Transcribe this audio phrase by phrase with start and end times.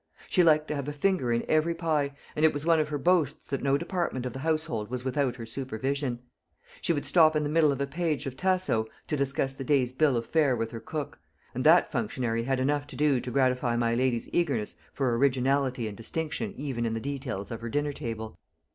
[0.31, 2.97] She liked to have a finger in every pie, and it was one of her
[2.97, 6.23] boasts that no department of the household was without her supervision.
[6.81, 9.93] She would stop in the middle of a page of Tasso to discuss the day's
[9.93, 11.19] bill of fare with her cook;
[11.53, 15.97] and that functionary had enough to do to gratify my lady's eagerness for originality and
[15.97, 18.39] distinction even in the details of her dinner table.